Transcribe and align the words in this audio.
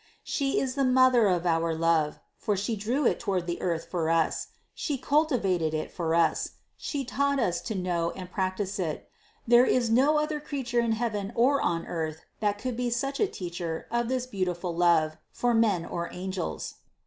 She 0.23 0.59
is 0.59 0.73
the 0.73 0.83
Mother 0.83 1.27
of 1.27 1.45
our 1.45 1.75
love; 1.75 2.19
for 2.35 2.57
She 2.57 2.75
drew 2.75 3.05
it 3.05 3.19
toward 3.19 3.45
the 3.45 3.61
earth 3.61 3.85
for 3.85 4.09
us; 4.09 4.47
She 4.73 4.97
cultivated 4.97 5.75
it 5.75 5.91
for 5.91 6.15
us; 6.15 6.53
She 6.75 7.05
taught 7.05 7.37
us 7.37 7.61
to 7.61 7.75
know 7.75 8.09
and 8.15 8.31
practice 8.31 8.79
it; 8.79 9.07
there 9.47 9.63
is 9.67 9.91
no 9.91 10.17
other 10.17 10.39
creature 10.39 10.79
in 10.79 10.93
heaven 10.93 11.31
or 11.35 11.61
on 11.61 11.85
earth 11.85 12.25
that 12.39 12.57
could 12.57 12.75
be 12.75 12.89
such 12.89 13.19
a 13.19 13.27
teacher 13.27 13.85
of 13.91 14.07
this 14.07 14.25
beautiful 14.25 14.75
love 14.75 15.17
for 15.31 15.53
men 15.53 15.85
or 15.85 16.11
angels. 16.11 16.73